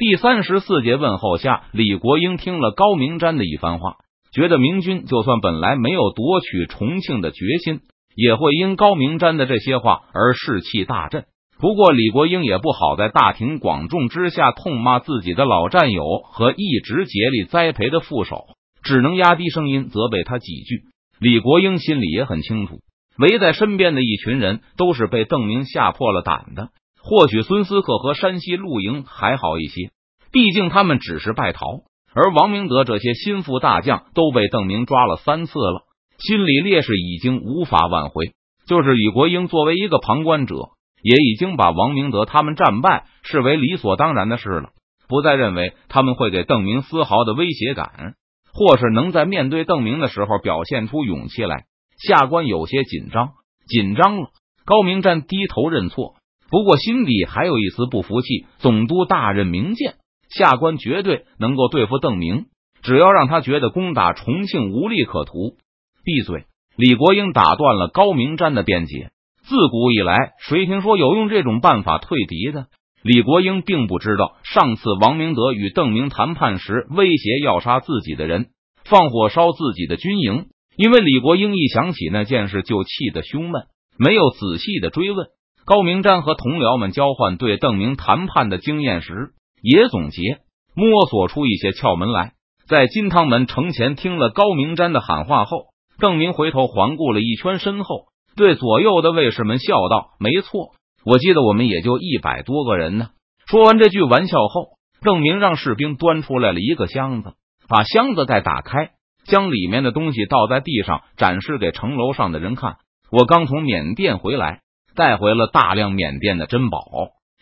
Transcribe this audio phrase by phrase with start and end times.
[0.00, 3.96] 第三十四节问候下，李国英听了高明瞻的一番话，
[4.32, 7.80] 觉得明军就算本来没有夺取重庆的决心，
[8.16, 11.26] 也会因高明瞻的这些话而士气大振。
[11.58, 18.46] 不过，李国英也不好在大庭广众之下痛骂自己的老战友和一直竭力栽培的副手，
[18.82, 20.84] 只能压低声音责备他几句。
[21.18, 22.80] 李国英心里也很清楚，
[23.18, 26.70] 围在身边的一群人都是被邓明吓破了胆的。
[27.02, 29.90] 或许孙思克和山西陆营还好一些，
[30.32, 31.66] 毕竟他们只是败逃，
[32.14, 35.82] 而王明德这些心腹大将都被邓明抓了三次了，
[36.18, 38.32] 心理劣势已经无法挽回。
[38.66, 40.70] 就是李国英作为一个旁观者。
[41.02, 44.68] 也已经把王明德他们战败视为理所当然的事了，
[45.08, 48.16] 不再认为他们会给邓明丝毫的威胁感，
[48.52, 51.64] 或是能在面对邓明的时候表现出勇气来。
[52.06, 53.30] 下官有些紧张，
[53.66, 54.28] 紧张了。
[54.66, 56.16] 高明瞻低头认错，
[56.50, 58.46] 不过心底还有一丝不服气。
[58.58, 59.94] 总督大人明鉴，
[60.28, 62.46] 下官绝对能够对付邓明，
[62.82, 65.56] 只要让他觉得攻打重庆无利可图。
[66.04, 66.44] 闭嘴！
[66.76, 69.10] 李国英打断了高明瞻的辩解。
[69.42, 72.66] 自古以来，谁听说有用这种办法退敌的？
[73.02, 78.48] 李国英并不知道，上次王明德与邓明谈判时，威胁要杀自己的人，
[78.84, 80.46] 放火烧自己的军营。
[80.76, 83.62] 因为李国英一想起那件事，就气得胸闷，
[83.98, 85.26] 没有仔细的追问。
[85.70, 90.38] 高明瞻和同僚们交换对邓明谈判的经验时，也总结
[90.74, 92.32] 摸索出一些窍门来。
[92.66, 95.66] 在金汤门城前听了高明瞻的喊话后，
[96.00, 98.06] 邓明回头环顾了一圈身后。
[98.34, 100.72] 对左右的卫士们笑道：“没错，
[101.04, 103.10] 我记得我们也就一百多个人呢。”
[103.46, 104.70] 说完这句玩笑后，
[105.02, 107.34] 邓明让士兵端出来了一个箱子，
[107.68, 108.90] 把箱子盖打开，
[109.24, 112.78] 将里面的东西倒在地上，展示给城楼上的人看。
[113.12, 114.62] 我刚从缅甸回来，
[114.94, 116.82] 带回了大量缅甸的珍宝，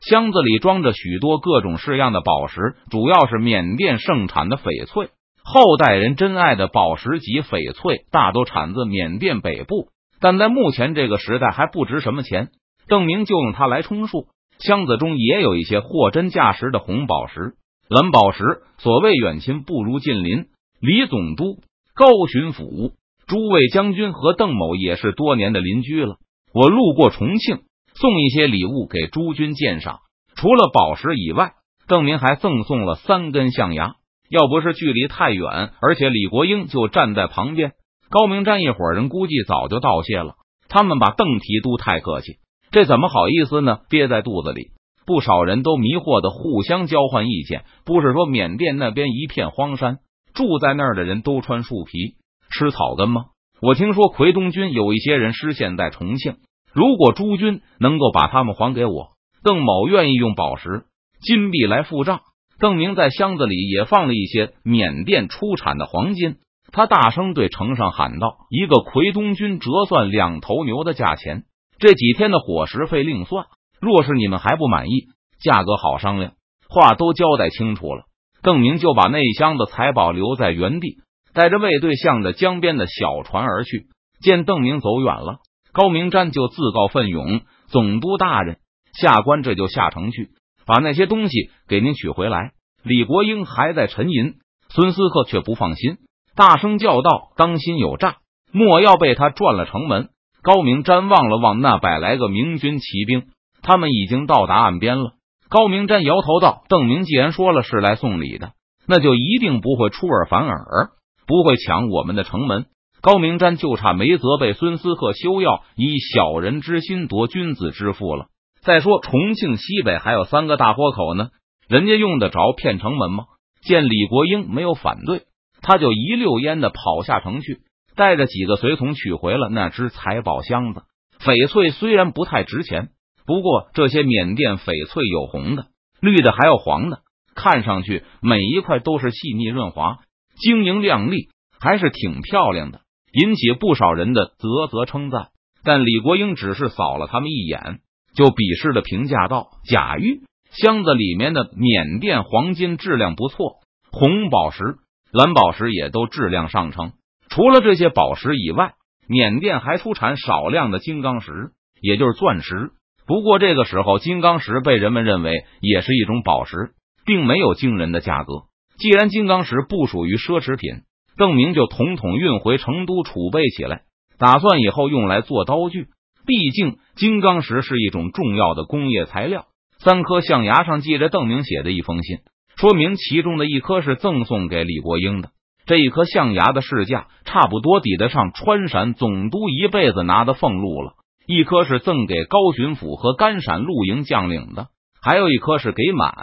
[0.00, 5.08] 箱子里装着许多各种式样的宝石，主要是缅甸盛产的翡翠。
[5.42, 9.88] 后代人珍爱的宝石级翡翠，大都产自缅甸北部。
[10.20, 12.48] 但在目前这个时代还不值什么钱，
[12.88, 14.26] 邓明就用它来充数。
[14.58, 17.54] 箱子中也有一些货真价实的红宝石、
[17.88, 18.62] 蓝宝石。
[18.78, 20.46] 所谓远亲不如近邻，
[20.80, 21.58] 李总督、
[21.94, 22.92] 高巡抚、
[23.26, 26.16] 诸位将军和邓某也是多年的邻居了。
[26.54, 27.62] 我路过重庆，
[27.94, 29.98] 送一些礼物给诸君鉴赏。
[30.36, 31.54] 除了宝石以外，
[31.88, 33.96] 邓明还赠送了三根象牙。
[34.30, 37.72] 要不是距离太远，而且李国英就站在旁边。
[38.08, 40.36] 高明瞻一伙人估计早就道谢了。
[40.68, 42.36] 他们把邓提督太客气，
[42.70, 43.80] 这怎么好意思呢？
[43.90, 44.70] 憋在肚子里，
[45.04, 47.64] 不少人都迷惑的互相交换意见。
[47.84, 49.98] 不是说缅甸那边一片荒山，
[50.32, 52.14] 住在那儿的人都穿树皮
[52.50, 53.24] 吃草根吗？
[53.66, 56.36] 我听说奎东军有一些人失陷在重庆，
[56.74, 60.84] 如果诸军能够把他们还给我，邓某愿意用宝石、
[61.22, 62.20] 金币来付账。
[62.58, 66.36] 邓明在箱子里也放了一些缅甸出产的黄金。
[66.72, 71.44] 他大声对城上喊道：“一个奎东军折算两头牛的价钱，
[71.78, 73.46] 这几天的伙食费另算。
[73.80, 75.06] 若是你们还不满意，
[75.40, 76.32] 价格好商量。
[76.68, 78.04] 话都交代清楚了。”
[78.44, 80.98] 邓明就把那箱子财宝留在原地，
[81.34, 83.88] 带着卫队向着江边的小船而去。
[84.20, 85.40] 见邓明走远了，
[85.72, 88.56] 高明瞻就自告奋勇：“总督大人，
[88.94, 90.30] 下官这就下城去，
[90.64, 92.52] 把那些东西给您取回来。”
[92.82, 94.34] 李国英还在沉吟，
[94.70, 95.98] 孙思克却不放心。
[96.36, 98.16] 大声叫道：“当心有诈！
[98.52, 100.08] 莫要被他转了城门。”
[100.42, 103.24] 高明瞻望了望那百来个明军骑兵，
[103.62, 105.12] 他们已经到达岸边了。
[105.48, 108.52] 高明瞻摇头道：“邓明既然说了是来送礼的，
[108.86, 110.90] 那就一定不会出尔反尔，
[111.26, 112.66] 不会抢我们的城门。”
[113.02, 118.28] 高明瞻就差没责备孙思克休要以小人之心夺君子之腹了。
[118.62, 121.28] 再说重庆西北还有三个大豁口呢，
[121.68, 123.24] 人家用得着骗城门吗？
[123.62, 125.24] 见李国英没有反对。
[125.60, 127.60] 他就一溜烟的跑下城去，
[127.94, 130.82] 带着几个随从取回了那只财宝箱子。
[131.20, 132.88] 翡翠虽然不太值钱，
[133.26, 135.66] 不过这些缅甸翡翠有红的、
[136.00, 137.00] 绿的，还有黄的，
[137.34, 139.98] 看上去每一块都是细腻润滑、
[140.36, 141.28] 晶莹亮丽，
[141.60, 142.80] 还是挺漂亮的，
[143.12, 145.28] 引起不少人的啧啧称赞。
[145.64, 147.80] 但李国英只是扫了他们一眼，
[148.14, 153.60] 就鄙视的评价道：“贾玉，箱子里面的缅甸黄金质量不错，
[153.90, 154.76] 红宝石。”
[155.10, 156.92] 蓝宝石也都质量上乘。
[157.28, 158.74] 除了这些宝石以外，
[159.06, 162.72] 缅甸还出产少量的金刚石，也就是钻石。
[163.06, 166.72] 不过这个时候，金刚石被人们认为也是一种宝石，
[167.06, 168.32] 并没有惊人的价格。
[168.78, 170.82] 既然金刚石不属于奢侈品，
[171.16, 173.82] 邓明就统统运回成都储备起来，
[174.18, 175.86] 打算以后用来做刀具。
[176.26, 179.46] 毕竟金刚石是一种重要的工业材料。
[179.78, 182.18] 三颗象牙上记着邓明写的一封信。
[182.56, 185.30] 说明其中的一颗是赠送给李国英的。
[185.66, 190.94] 这一颗象牙的市价差不多抵得上川陕总督一辈子拿的俸禄了。
[191.26, 194.68] 一颗是赠给高巡抚和甘陕陆营将领的，
[195.02, 196.14] 还有一颗是给满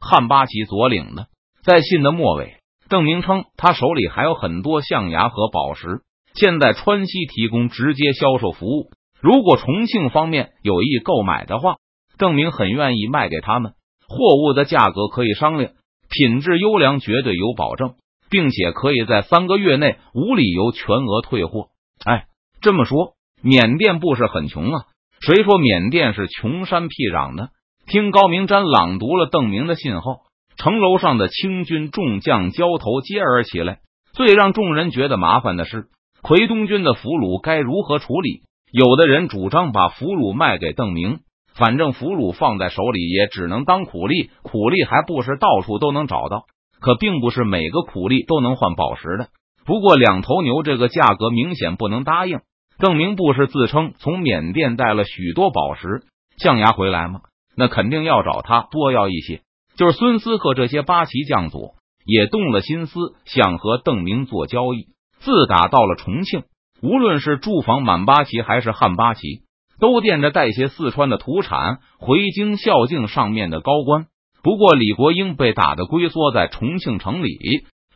[0.00, 1.26] 汉八旗左领的。
[1.66, 2.58] 在信的末尾，
[2.88, 6.02] 邓明称他手里还有很多象牙和宝石，
[6.32, 8.92] 现在川西提供直接销售服务。
[9.20, 11.78] 如果重庆方面有意购买的话，
[12.18, 13.72] 邓明很愿意卖给他们。
[14.06, 15.72] 货物的价格可以商量，
[16.08, 17.94] 品质优良，绝对有保证。
[18.28, 21.68] 并且可以在三个月内无理由全额退货。
[22.04, 22.26] 哎，
[22.60, 24.84] 这么说，缅甸不是很穷啊？
[25.20, 27.50] 谁说缅甸是穷山僻壤的？
[27.86, 30.22] 听高明瞻朗读了邓明的信后，
[30.56, 33.78] 城楼上的清军众将交头接耳起来。
[34.12, 35.86] 最让众人觉得麻烦的是，
[36.22, 38.42] 奎东军的俘虏该如何处理？
[38.72, 41.20] 有的人主张把俘虏卖给邓明，
[41.54, 46.44] 反正俘虏放在手里也只能当苦力，苦力还不是到处都能找到。
[46.80, 49.28] 可并不是每个苦力都能换宝石的。
[49.64, 52.40] 不过两头牛这个价格明显不能答应。
[52.78, 56.02] 邓明不是自称从缅甸带了许多宝石
[56.36, 57.20] 象牙回来吗？
[57.56, 59.40] 那肯定要找他多要一些。
[59.76, 61.74] 就是孙思克这些八旗将佐
[62.04, 64.86] 也动了心思，想和邓明做交易。
[65.18, 66.44] 自打到了重庆，
[66.82, 69.42] 无论是驻防满八旗还是汉八旗，
[69.80, 74.06] 都惦着带些四川的土产回京孝敬上面的高官。
[74.42, 77.38] 不过，李国英被打的龟缩在重庆城里，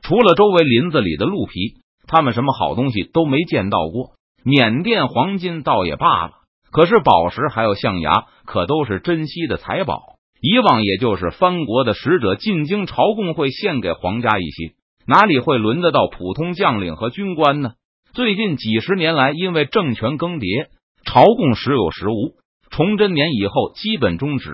[0.03, 1.77] 除了周围林子里的鹿皮，
[2.09, 4.15] 他们什么好东西都没见到过。
[4.43, 6.33] 缅甸黄金倒也罢了，
[6.73, 10.17] 可是宝石还有象牙，可都是珍稀的财宝。
[10.41, 14.75] 以往也就是藩国的使者进京朝贡，会献给皇家一些，
[15.07, 17.73] 哪里会轮得到普通将领和军官呢？
[18.15, 20.67] 最近几十年来，因为政权更迭，
[21.05, 22.35] 朝贡时有时无，
[22.71, 24.51] 崇祯年以后基本终止。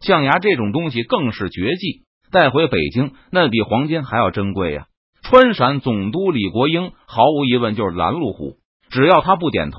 [0.00, 2.02] 象牙这种东西更是绝技，
[2.32, 4.86] 带回北京那比黄金还要珍贵呀！
[5.22, 8.56] 川陕总督李国英毫无疑问就是拦路虎，
[8.90, 9.78] 只要他不点头，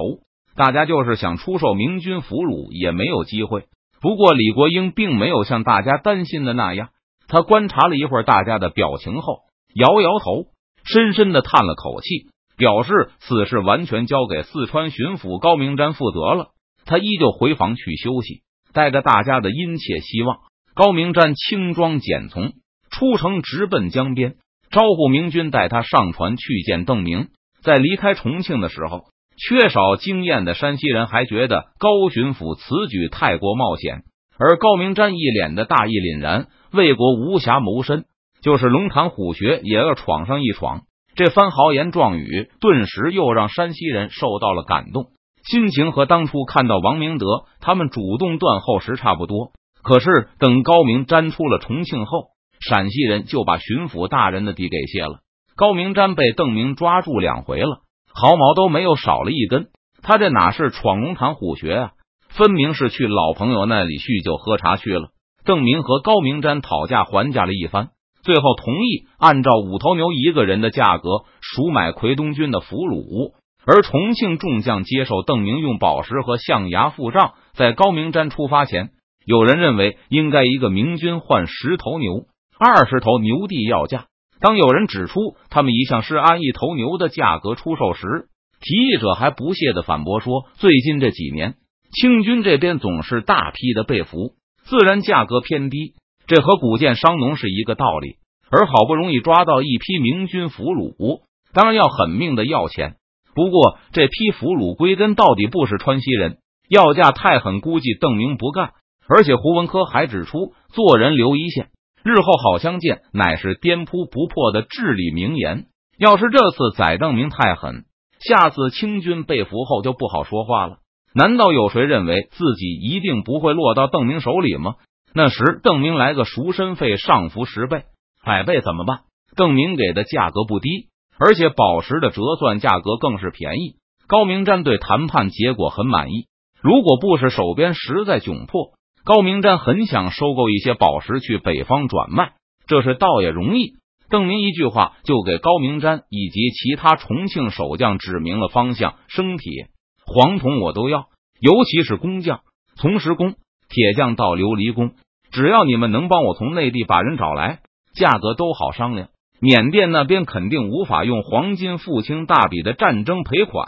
[0.56, 3.66] 大家就是想出售明军俘虏也没有机会。
[4.04, 6.90] 不过李国英并没有像大家担心的那样，
[7.30, 9.40] 他观察了一会儿大家的表情后，
[9.74, 10.48] 摇摇头，
[10.84, 12.28] 深深的叹了口气，
[12.58, 16.50] 表示此事完全交给四川巡抚高明瞻负责了。
[16.86, 18.44] 他依旧回房去休息。
[18.74, 20.40] 带着大家的殷切希望，
[20.74, 22.54] 高明瞻轻装简从
[22.90, 24.36] 出城，直奔江边，
[24.72, 27.28] 招呼明军带他上船去见邓明。
[27.62, 29.06] 在离开重庆的时候，
[29.38, 34.04] 缺少经验的山西人还觉得高巡抚此举太过冒险，
[34.38, 38.06] 而高明瞻一脸的大义凛然，为国无暇谋身，
[38.42, 40.82] 就是龙潭虎穴也要闯上一闯。
[41.16, 45.08] 这番豪言壮语，顿时又让山西人受到了感动。
[45.44, 47.26] 心情和当初看到王明德
[47.60, 49.52] 他们主动断后时差不多。
[49.84, 55.20] 可是等高明瞻出了重庆后，陕西人就把巡抚大人的地给卸了。
[55.56, 57.83] 高明瞻被邓明抓住两回了，
[58.14, 59.68] 毫毛都没有少了一根。
[60.02, 61.92] 他这哪是闯龙潭虎穴啊？
[62.30, 65.10] 分明是去老朋友那里叙旧喝茶去了。
[65.46, 67.90] 邓明和高明瞻讨价还价了一番，
[68.22, 71.10] 最后同意按照五头牛一个人的价格
[71.42, 73.34] 赎买奎东军的俘虏。
[73.66, 78.90] 而重庆众将接受邓明用宝石和象牙付账，在高明瞻出发前，
[79.26, 82.26] 有人认为应该一个明军换十头牛、
[82.60, 84.08] 二十头牛地要价。
[84.44, 88.28] 当有人指出他们一向是按一头牛的价格出售时，
[88.60, 91.56] 提议者还不屑的反驳说：“最近这几年，
[91.94, 94.34] 清军这边总是大批的被俘，
[94.66, 95.94] 自然价格偏低，
[96.28, 98.18] 这和古建商农是一个道理。
[98.52, 101.22] 而好不容易抓到一批明军俘虏，
[101.54, 102.96] 当然要狠命的要钱。”
[103.34, 106.40] 不过，这批俘虏归根到底不是川西人，
[106.70, 108.74] 要价太狠，估计邓明不干。
[109.08, 111.70] 而且胡文科还指出，做人留一线，
[112.04, 115.66] 日后好相见，乃是颠扑不破的至理名言。
[115.98, 117.86] 要是这次宰邓明太狠，
[118.20, 120.78] 下次清军被俘后就不好说话了。
[121.14, 124.76] 难道有谁认为自己一定不会落到邓明手里吗？
[125.14, 127.84] 那时邓明来个赎身费上浮十倍、
[128.26, 129.02] 百倍怎么办？
[129.36, 130.90] 邓明给的价格不低。
[131.20, 133.76] 而且宝石的折算价格更是便宜。
[134.08, 136.26] 高明瞻对谈判结果很满意。
[136.60, 138.72] 如果不是手边实在窘迫，
[139.06, 142.34] 高明瞻很想收购一些宝石去北方转卖，
[142.68, 143.74] 这是倒也容易。
[144.10, 149.68] 邓明一句话就给高明瞻以及其他重庆守将指明了方向：生铁、
[150.06, 151.08] 黄铜我都要，
[151.42, 152.42] 尤其是工匠，
[152.78, 153.36] 从石工、
[153.68, 154.92] 铁匠到琉璃工，
[155.32, 157.60] 只要你们能帮我从内地把人找来，
[157.96, 159.10] 价格都好商量。
[159.42, 163.68] 缅甸那边肯定无法用黄金付清大笔的战争赔款。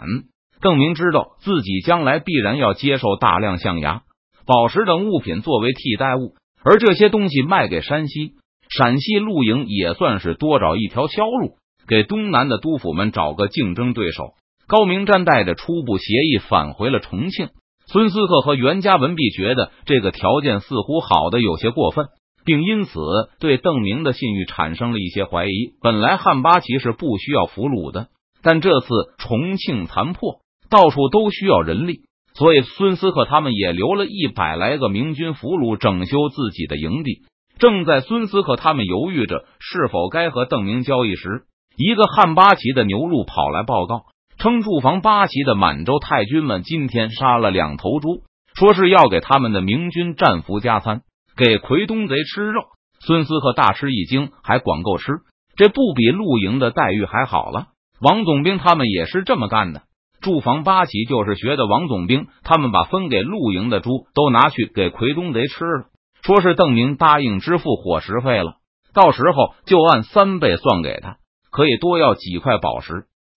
[0.62, 4.04] 邓明知道自己将来必然要接受大量象牙、
[4.46, 8.34] 宝石等物品作为替代物，而这些东西卖给山西，
[8.70, 11.56] 陕西陆营也算是多找一条销路，
[11.88, 14.34] 给东南的督府们找个竞争对手。
[14.68, 17.50] 高明瞻带着初步协议返回了重庆。
[17.88, 22.08] 孙思克和袁家文弼觉得这个条件似乎好的有些过分，
[22.44, 23.00] 并因此
[23.40, 25.74] 对邓明的信誉产生了一些怀疑。
[25.82, 28.08] 本来汉八旗是不需要俘虏的，
[28.42, 28.88] 但这次
[29.18, 32.02] 重庆残破，到处都需要人力，
[32.38, 37.24] 所以孙思克他们也留了一百来个明军俘虏整修自己的营地。
[37.58, 41.44] 正在孙思克他们犹豫着是否该和邓明交易时，
[41.78, 44.06] 一个汉八旗的牛录跑来报告。
[44.38, 48.24] 称驻防八旗的满洲太君们今天杀了两头猪，
[48.54, 51.04] 说是要给他们的明军战俘加餐，
[51.38, 52.64] 给奎东贼吃肉。
[53.00, 55.14] 孙思克大吃一惊，还管够吃，
[55.56, 57.68] 这不比露营的待遇还好了。
[58.02, 59.84] 王总兵他们也是这么干的，
[60.26, 65.86] 驻防八旗就是学的王总兵，他们把分给露营的猪都拿去给奎东贼吃了，
[66.24, 68.56] 说是邓明答应支付伙食费了，
[68.92, 71.18] 到时候就按三倍算给他，
[71.52, 73.06] 可以多要几块宝石。